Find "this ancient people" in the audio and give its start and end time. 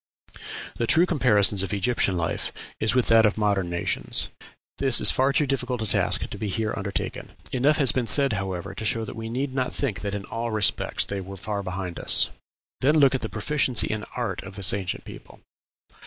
14.55-15.39